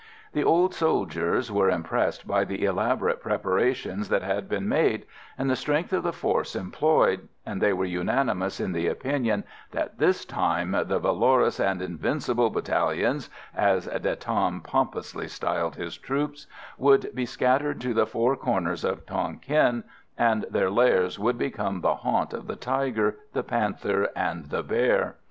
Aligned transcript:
The 0.33 0.43
old 0.43 0.73
soldiers 0.73 1.51
were 1.51 1.69
impressed 1.69 2.25
by 2.25 2.43
the 2.43 2.65
elaborate 2.65 3.21
preparations 3.21 4.09
that 4.09 4.23
had 4.23 4.49
been 4.49 4.67
made 4.67 5.05
and 5.37 5.47
the 5.47 5.55
strength 5.55 5.93
of 5.93 6.01
the 6.01 6.11
force 6.11 6.55
employed, 6.55 7.27
and 7.45 7.61
they 7.61 7.71
were 7.71 7.85
unanimous 7.85 8.59
in 8.59 8.71
the 8.71 8.87
opinion 8.87 9.43
that 9.73 9.99
this 9.99 10.25
time 10.25 10.71
the 10.71 10.97
"Valorous 10.97 11.59
and 11.59 11.83
Invincible 11.83 12.49
Battalions," 12.49 13.29
as 13.55 13.85
De 13.85 14.15
Tam 14.15 14.61
pompously 14.61 15.27
styled 15.27 15.75
his 15.75 15.99
troops, 15.99 16.47
would 16.79 17.13
be 17.13 17.27
scattered 17.27 17.79
to 17.81 17.93
the 17.93 18.07
four 18.07 18.35
corners 18.35 18.83
of 18.83 19.05
Tonquin, 19.05 19.83
and 20.17 20.45
their 20.49 20.71
lairs 20.71 21.19
would 21.19 21.37
become 21.37 21.81
the 21.81 21.97
haunt 21.97 22.33
of 22.33 22.47
the 22.47 22.55
tiger, 22.55 23.17
the 23.33 23.43
panther 23.43 24.09
and 24.15 24.45
the 24.47 24.63
bear. 24.63 25.17